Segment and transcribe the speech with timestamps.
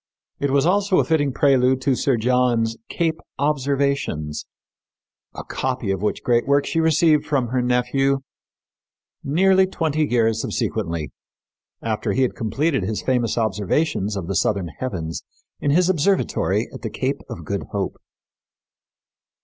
[0.39, 4.47] It was also a fitting prelude to Sir John's Cape Observations,
[5.35, 8.21] a copy of which great work she received from her nephew
[9.23, 11.11] nearly twenty years subsequently,
[11.83, 15.21] after he had completed his famous observations of the southern heavens
[15.59, 17.97] in his observatory at the Cape of Good Hope.